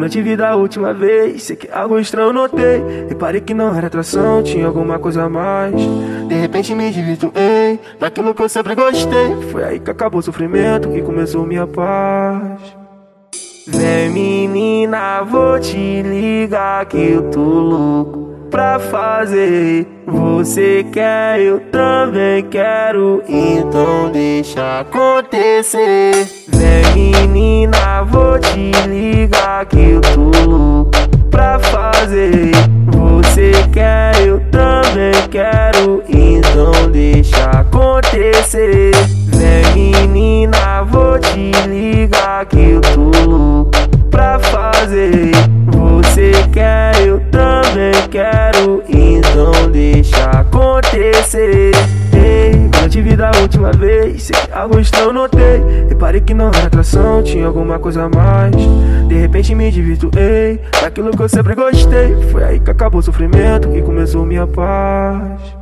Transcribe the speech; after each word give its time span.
quando 0.00 0.04
eu 0.04 0.10
te 0.12 0.22
vi 0.22 0.34
da 0.34 0.56
última 0.56 0.94
vez, 0.94 1.42
sei 1.42 1.56
que 1.56 1.70
algo 1.70 1.98
estranho 1.98 2.32
notei. 2.32 2.82
Reparei 3.06 3.38
que 3.42 3.52
não 3.52 3.76
era 3.76 3.88
atração, 3.88 4.42
tinha 4.42 4.66
alguma 4.66 4.98
coisa 4.98 5.24
a 5.24 5.28
mais. 5.28 5.74
De 6.26 6.34
repente 6.36 6.74
me 6.74 6.90
desvirtuei 6.90 7.78
daquilo 7.98 8.34
que 8.34 8.42
eu 8.42 8.48
sempre 8.48 8.74
gostei. 8.74 9.36
Foi 9.52 9.62
aí 9.62 9.78
que 9.78 9.90
acabou 9.90 10.20
o 10.20 10.22
sofrimento 10.22 10.88
e 10.96 11.02
começou 11.02 11.44
minha 11.44 11.66
paz. 11.66 12.74
Vem 13.66 14.08
menina, 14.08 15.20
vou 15.22 15.60
te 15.60 16.00
ligar 16.00 16.86
que 16.86 16.96
eu 16.96 17.24
tô 17.24 17.38
louco 17.42 18.30
pra 18.50 18.78
fazer. 18.78 19.86
Você 20.06 20.82
quer, 20.90 21.40
eu 21.40 21.60
também 21.70 22.42
quero, 22.44 23.22
então 23.28 24.10
deixa 24.10 24.80
acontecer. 24.80 26.26
Vem 26.48 27.26
menina, 27.26 28.02
vou 28.04 28.38
te 28.38 28.70
ligar 28.88 29.19
então 36.60 36.90
deixa 36.90 37.44
acontecer. 37.44 38.90
Vem 39.28 40.06
menina, 40.06 40.82
vou 40.84 41.18
te 41.18 41.52
ligar 41.66 42.44
que 42.44 42.72
eu 42.72 42.80
tô 42.80 43.10
louco 43.24 43.70
pra 44.10 44.38
fazer. 44.38 45.30
Você 45.72 46.32
quer, 46.52 47.00
eu 47.06 47.20
também 47.30 47.92
quero, 48.10 48.82
então 48.88 49.70
deixa 49.70 50.22
acontecer. 50.30 51.72
Ei, 52.12 52.88
te 52.88 53.00
vi 53.00 53.16
da 53.16 53.30
última 53.40 53.70
vez, 53.72 54.24
sei 54.24 54.36
que 54.36 54.52
algo 54.52 54.78
estranho 54.80 55.12
notei. 55.12 55.62
Reparei 55.88 56.20
que 56.20 56.34
não 56.34 56.48
era 56.48 56.66
atração, 56.66 57.22
tinha 57.22 57.46
alguma 57.46 57.78
coisa 57.78 58.04
a 58.04 58.08
mais. 58.08 58.54
De 59.08 59.14
repente 59.14 59.54
me 59.54 59.70
divirtuei 59.70 60.60
daquilo 60.82 61.16
que 61.16 61.22
eu 61.22 61.28
sempre 61.28 61.54
gostei. 61.54 62.14
Foi 62.30 62.44
aí 62.44 62.60
que 62.60 62.70
acabou 62.70 63.00
o 63.00 63.02
sofrimento 63.02 63.74
e 63.74 63.80
começou 63.80 64.26
minha 64.26 64.46
paz. 64.46 65.59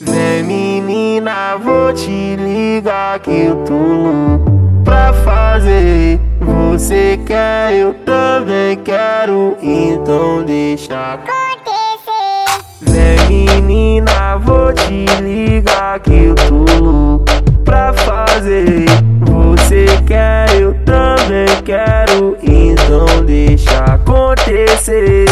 Vem 0.00 0.42
menina, 0.42 1.56
vou 1.56 1.92
te 1.92 2.36
ligar 2.36 3.20
que 3.20 3.30
eu 3.30 3.56
tô 3.64 3.74
louco 3.74 4.82
pra 4.84 5.12
fazer. 5.12 6.18
Você 6.40 7.18
quer, 7.24 7.74
eu 7.74 7.94
também 7.94 8.76
quero, 8.78 9.56
então 9.62 10.42
deixa 10.42 11.14
acontecer. 11.14 12.64
Vem 12.80 13.46
menina, 13.60 14.36
vou 14.38 14.72
te 14.72 15.06
ligar 15.22 16.00
que 16.00 16.12
eu 16.12 16.34
tô 16.34 16.82
louco 16.82 17.24
pra 17.64 17.92
fazer. 17.92 18.86
Você 19.20 19.86
quer, 20.06 20.60
eu 20.60 20.74
também 20.84 21.46
quero, 21.64 22.36
então 22.42 23.24
deixa 23.24 23.78
acontecer. 23.84 25.23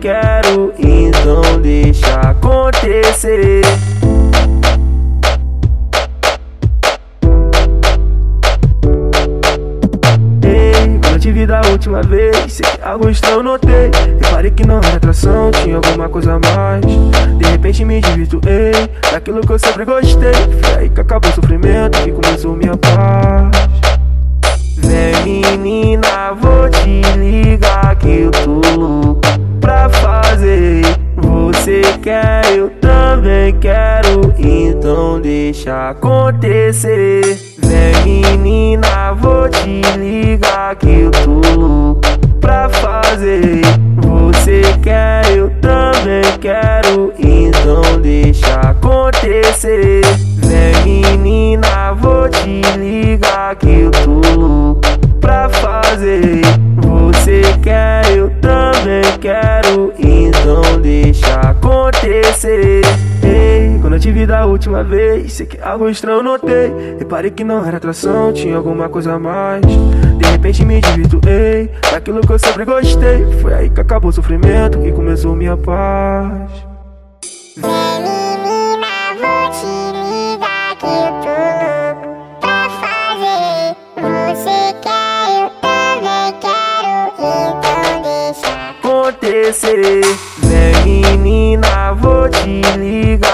Quero, 0.00 0.72
então 0.78 1.60
deixa 1.60 2.14
acontecer. 2.20 3.60
Ei, 10.42 10.98
quando 11.02 11.20
te 11.20 11.30
vi 11.30 11.46
da 11.46 11.60
última 11.70 12.02
vez, 12.02 12.34
sei 12.50 12.66
que 12.66 12.82
algo 12.82 13.10
estranho 13.10 13.42
notei. 13.42 13.90
Reparei 14.22 14.50
que 14.50 14.66
não 14.66 14.78
era 14.78 14.96
atração, 14.96 15.50
tinha 15.50 15.76
alguma 15.76 16.08
coisa 16.08 16.32
a 16.32 16.56
mais. 16.56 16.80
De 17.36 17.50
repente 17.50 17.84
me 17.84 18.00
divirtuei 18.00 18.72
daquilo 19.12 19.42
que 19.42 19.52
eu 19.52 19.58
sempre 19.58 19.84
gostei. 19.84 20.32
Foi 20.62 20.78
aí 20.78 20.88
que 20.88 21.00
acabou 21.00 21.30
o 21.30 21.34
sofrimento 21.34 22.08
e 22.08 22.12
começou 22.12 22.56
minha 22.56 22.76
paz. 22.78 22.99
Então 34.90 35.20
deixa 35.20 35.90
acontecer. 35.90 37.38
Vem 37.58 38.36
menina, 38.36 39.12
vou 39.12 39.48
te 39.48 39.82
ligar 39.96 40.74
que 40.74 41.02
eu 41.02 41.10
tô 41.12 41.40
louco 41.54 42.00
pra 42.40 42.68
fazer. 42.68 43.60
Você 44.02 44.62
quer, 44.82 45.30
eu 45.30 45.48
também 45.60 46.24
quero, 46.40 47.12
então 47.16 48.00
deixa 48.00 48.52
acontecer. 48.56 50.00
Vem 50.38 51.02
menina, 51.16 51.92
vou 51.92 52.28
te 52.28 52.60
ligar 52.76 53.54
que 53.54 53.82
eu 53.82 53.90
tô 53.92 54.20
louco 54.34 54.80
pra 55.20 55.48
fazer. 55.50 56.40
Você 56.82 57.42
quer, 57.62 58.10
eu 58.10 58.28
também 58.40 59.04
quero, 59.20 59.92
então 60.00 60.80
deixa 60.80 61.32
acontecer. 61.36 62.79
Quando 63.90 63.96
eu 63.96 64.02
te 64.02 64.12
vi 64.12 64.24
da 64.24 64.46
última 64.46 64.84
vez, 64.84 65.32
sei 65.32 65.46
que 65.46 65.60
algo 65.60 65.88
estranho 65.88 66.18
eu 66.18 66.22
notei. 66.22 66.72
Reparei 66.96 67.28
que 67.28 67.42
não 67.42 67.66
era 67.66 67.76
atração, 67.76 68.32
tinha 68.32 68.56
alguma 68.56 68.88
coisa 68.88 69.14
a 69.14 69.18
mais. 69.18 69.62
De 69.66 70.30
repente 70.30 70.64
me 70.64 70.80
divirtuei 70.80 71.68
daquilo 71.90 72.20
que 72.20 72.30
eu 72.30 72.38
sempre 72.38 72.64
gostei. 72.64 73.26
Foi 73.42 73.52
aí 73.52 73.68
que 73.68 73.80
acabou 73.80 74.10
o 74.10 74.12
sofrimento 74.12 74.78
e 74.86 74.92
começou 74.92 75.34
minha 75.34 75.56
paz. 75.56 76.52
Vem 77.56 78.00
menina, 78.04 78.86
vou 79.18 79.50
te 79.50 79.66
ligar 80.06 80.76
que 80.78 80.86
eu 80.86 81.10
tô 81.24 81.34
louco 81.58 82.38
pra 82.40 82.70
fazer. 82.70 83.74
Você 83.96 84.72
quer, 84.82 85.26
eu 85.42 85.50
também 85.60 86.30
quero, 86.40 87.10
deixa 88.04 88.50
acontecer. 88.70 90.00
Vem 90.44 91.02
menina, 91.16 91.92
vou 91.94 92.28
te 92.28 92.60
ligar 92.78 93.29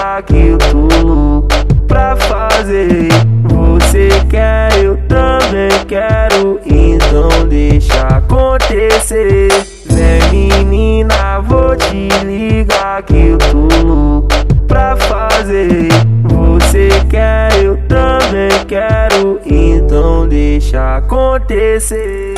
louco 0.73 1.47
pra 1.87 2.15
fazer. 2.15 3.07
Você 3.43 4.09
quer, 4.29 4.75
eu 4.83 4.97
também 5.07 5.69
quero, 5.87 6.59
então 6.65 7.47
deixa 7.47 8.01
acontecer. 8.07 9.49
Vem 9.85 10.49
menina, 10.65 11.39
vou 11.41 11.75
te 11.75 12.09
ligar 12.25 13.03
que 13.03 13.29
eu 13.29 13.37
tô 13.37 14.23
pra 14.67 14.95
fazer. 14.97 15.87
Você 16.23 16.89
quer, 17.09 17.63
eu 17.63 17.77
também 17.87 18.65
quero, 18.67 19.39
então 19.45 20.27
deixa 20.27 20.97
acontecer. 20.97 22.35